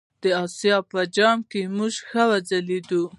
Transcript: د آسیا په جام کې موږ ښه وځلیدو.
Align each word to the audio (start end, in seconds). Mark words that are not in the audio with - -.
د 0.23 0.25
آسیا 0.45 0.77
په 0.91 0.99
جام 1.15 1.37
کې 1.49 1.61
موږ 1.77 1.93
ښه 2.07 2.23
وځلیدو. 2.31 3.01